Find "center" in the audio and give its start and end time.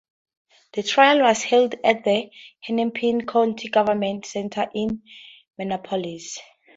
4.25-4.67